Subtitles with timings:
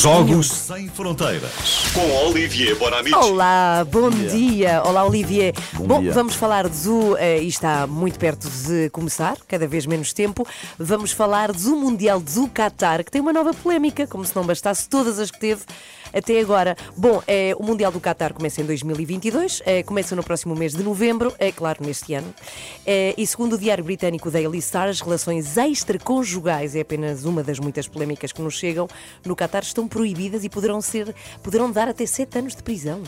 [0.00, 1.50] Jogos Sem Fronteiras
[1.92, 3.14] com Olivier Bonamici.
[3.14, 4.82] Olá, bom dia.
[4.82, 5.52] Olá, Olivier.
[5.74, 6.10] Bom dia.
[6.10, 7.18] vamos falar do.
[7.18, 10.46] eh, e está muito perto de começar, cada vez menos tempo.
[10.78, 14.88] Vamos falar do Mundial do Qatar, que tem uma nova polémica, como se não bastasse
[14.88, 15.60] todas as que teve
[16.14, 16.74] até agora.
[16.96, 20.82] Bom, eh, o Mundial do Qatar começa em 2022, eh, começa no próximo mês de
[20.82, 22.34] novembro, é claro, neste ano.
[22.86, 27.58] Eh, e segundo o diário britânico Daily Star, as relações extraconjugais, é apenas uma das
[27.58, 28.88] muitas polémicas que nos chegam,
[29.26, 33.02] no Qatar estão proibidas e poderão, ser, poderão dar até 7 anos de prisão.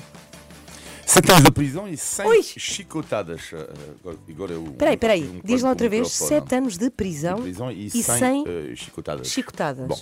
[1.06, 2.42] Sete anos de prisão e 100 Ui.
[2.42, 3.40] chicotadas.
[3.52, 3.68] eh,
[4.30, 4.64] agora- eu.
[4.78, 6.28] Peraí, peraí, um diz lá outra vez: microfone.
[6.40, 9.28] 7 anos de prisão, de prisão e, e 100 100 eh, chicotadas.
[9.28, 9.86] chicotadas.
[9.86, 10.00] Bom,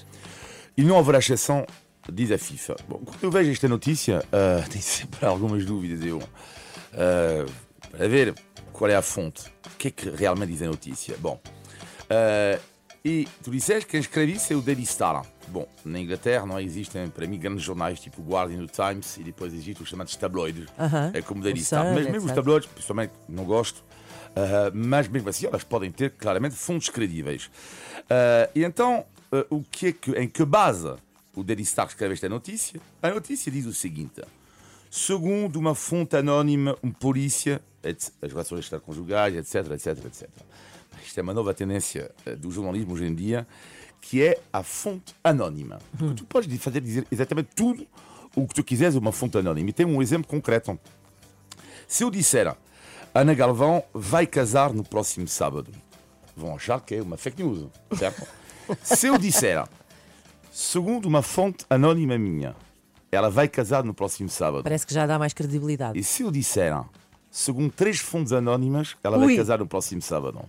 [0.77, 1.67] e não haverá exceção,
[2.11, 2.77] diz a FIFA.
[2.89, 6.07] Bom, quando eu vejo esta notícia, ah, tenho sempre algumas dúvidas.
[6.07, 6.23] Eu,
[6.95, 7.47] ah,
[7.91, 8.35] para ver
[8.73, 11.17] qual é a fonte, o que é que realmente diz a notícia.
[11.19, 11.41] Bom,
[12.09, 12.59] ah,
[13.05, 15.25] e tu disseste que quem escreve isso é o Daily Star.
[15.49, 19.25] Bom, na Inglaterra não existem, para mim, grandes jornais tipo o Guardian o Times e
[19.25, 20.69] depois existem os chamados tabloides.
[20.79, 21.11] Aham.
[21.13, 21.93] É como o Daily O Star.
[21.93, 23.83] Mas mesmo os tabloides, pessoalmente, não gosto.
[24.37, 27.51] ah, mas mesmo assim, elas podem ter claramente fontes credíveis.
[28.09, 30.95] Ah, e então, ah, o que é que, em que base
[31.35, 32.81] o Daily Star escreve esta notícia?
[33.03, 34.23] A notícia diz o seguinte:
[34.89, 40.29] segundo uma fonte anónima, um polícia, as relações extraconjugais, etc, etc, etc.
[41.05, 43.47] Isto é uma nova tendência ah, do jornalismo hoje em dia,
[44.01, 45.79] que é a fonte anónima.
[45.97, 47.87] Porque Tu podes fazer dizer exatamente tudo
[48.35, 49.71] o que tu quiseres uma fonte anónima.
[49.71, 50.79] E tem um exemplo concreto.
[51.87, 52.55] Se eu disser
[53.15, 55.71] Ana Galvão vai casar no próximo sábado,
[56.35, 58.27] vão achar que é uma fake news, certo?
[58.83, 59.63] Se eu disser,
[60.51, 62.57] segundo uma fonte anónima minha,
[63.11, 65.99] ela vai casar no próximo sábado, Parece que já dá mais credibilidade.
[65.99, 66.75] e se eu disser,
[67.31, 69.27] segundo três fontes anónimas, ela Ui.
[69.27, 70.41] vai casar no próximo sábado,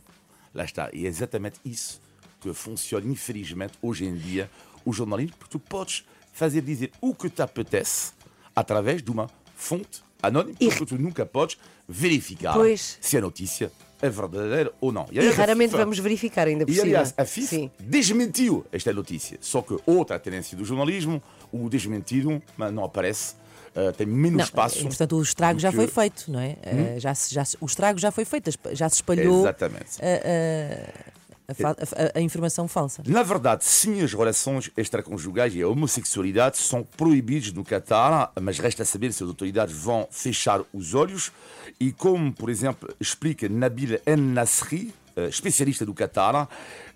[0.53, 0.89] lá está.
[0.93, 2.01] E é exatamente isso
[2.41, 4.49] que funciona, infelizmente, hoje em dia,
[4.85, 8.11] o jornalismo, porque tu podes fazer dizer o que te apetece
[8.55, 12.97] através de uma fonte anónima, E- porque tu nunca podes verificar Pois.
[13.01, 15.05] se a notícia é verdadeira ou não.
[15.11, 17.71] E aliás, a raramente FIFA- vamos verificar ainda por e aliás, a FIFA Sim.
[17.79, 19.37] desmentiu esta notícia.
[19.39, 23.35] Só que outra tendência do jornalismo, o desmentido, mas não aparece,
[23.75, 24.81] eh, tem menos Não, espaço.
[24.83, 26.57] portanto, o estrago já que- foi feito, não é?
[26.61, 29.99] Eh, já, se- já se- o estrago já foi feito, já se espalhou Exatamente.
[30.01, 31.13] a, a
[31.49, 33.03] a- a informação falsa.
[33.05, 38.85] Na verdade, sim, as relações extraconjugais e a homossexualidade são proibidos no Catar, mas resta
[38.85, 41.31] saber se as autoridades vão fechar os olhos.
[41.79, 44.93] E como, por exemplo, explica Nabil En-Nasri,
[45.29, 46.47] especialista do Catar,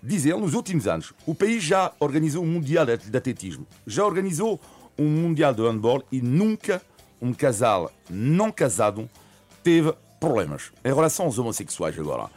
[0.02, 4.58] diz ele, nos últimos anos, o país já organizou um Mundial de atletismo, já organizou
[4.98, 6.82] um Mundial de handball e nunca
[7.20, 9.08] um casal não casado
[9.62, 12.30] teve problemas em relação aos homossexuais agora.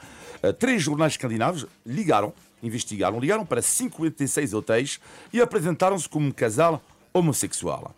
[0.43, 4.99] Uh, Três jornais escandinavos ligaram, investigaram, ligaram para 56 hotéis
[5.33, 6.81] e apresentaram-se como um casal
[7.13, 7.95] homossexual.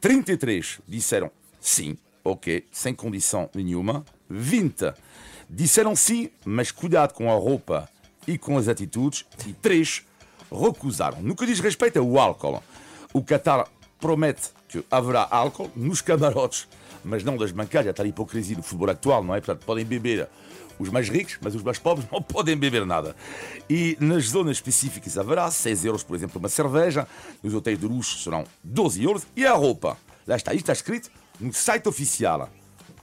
[0.00, 4.04] 33 disseram sim, ok, sem condição nenhuma.
[4.28, 4.94] 20
[5.48, 7.88] disseram sim, mas cuidado com a roupa
[8.26, 9.26] e com as atitudes.
[9.46, 10.04] E 3
[10.50, 11.20] recusaram.
[11.22, 12.62] No que diz respeito ao álcool,
[13.12, 13.68] o Qatar
[14.00, 16.66] promete que haverá álcool nos camarotes,
[17.04, 17.90] mas não das bancadas.
[17.90, 19.40] Está a hipocrisia do futebol atual, não é?
[19.40, 20.28] Portanto, podem beber
[20.78, 23.14] os mais ricos, mas os mais pobres não podem beber nada.
[23.68, 27.06] E nas zonas específicas haverá 6 euros, por exemplo, uma cerveja.
[27.42, 29.26] Nos hotéis de luxo serão 12 euros.
[29.36, 29.96] E a roupa?
[30.26, 32.48] Lá está, isto está escrito no site oficial.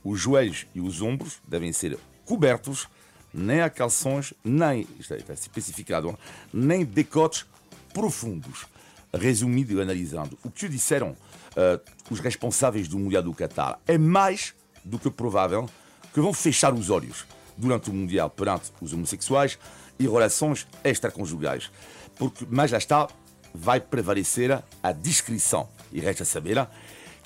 [0.03, 2.87] Os joelhos e os ombros devem ser cobertos,
[3.33, 6.17] nem há calções, nem, isto é, está especificado,
[6.53, 7.45] nem decotes
[7.93, 8.65] profundos.
[9.13, 11.15] Resumido e analisando, o que disseram
[11.55, 11.79] ah,
[12.11, 14.53] os responsáveis do Mundial do Qatar é mais
[14.83, 15.67] do que provável
[16.13, 17.25] que vão fechar os olhos
[17.57, 19.57] durante o Mundial perante os homossexuais
[19.97, 21.71] e relações extraconjugais.
[22.15, 23.07] Porque, mais lá está,
[23.53, 25.67] vai prevalecer a discrição.
[25.91, 26.67] E resta saber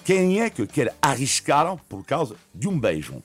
[0.06, 3.22] quem é que quer arriscar por causa de um beijo.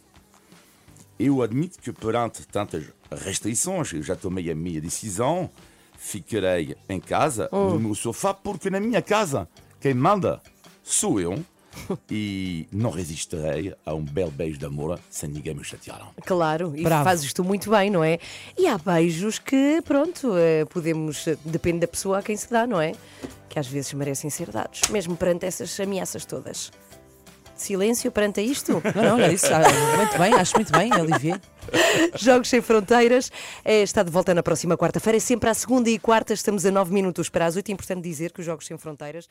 [1.18, 5.50] Eu admito que perante tantas restrições, eu já tomei a minha decisão,
[5.98, 9.48] ficarei em casa, no meu sofá, porque na minha casa
[9.80, 10.40] quem manda
[10.82, 11.38] sou eu
[12.10, 16.10] e não resistirei a um belo beijo de amor sem ninguém me chatear.
[16.24, 17.04] Claro, e Bravo.
[17.04, 18.18] fazes tu muito bem, não é?
[18.56, 21.26] E há beijos que, pronto, eh, podemos.
[21.44, 22.92] Depende da pessoa a quem se dá, não é?
[23.48, 26.70] Que às vezes merecem ser dados, mesmo perante essas ameaças todas.
[27.54, 28.82] Silêncio perante isto?
[28.94, 29.46] Não, não, é isso.
[29.46, 29.60] ah,
[29.96, 31.40] Muito bem, acho muito bem, Olivier.
[32.16, 33.30] Jogos Sem Fronteiras
[33.64, 35.16] eh, está de volta na próxima quarta-feira.
[35.16, 37.68] É sempre à segunda e quarta, estamos a nove minutos para as oito.
[37.68, 39.28] É importante dizer que os Jogos Sem Fronteiras